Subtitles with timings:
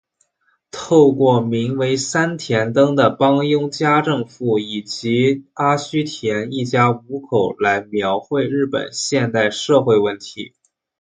[0.71, 10.55] 透过名为三田灯的帮佣家政妇以及阿须田一家五口来描绘日本现代社会问题。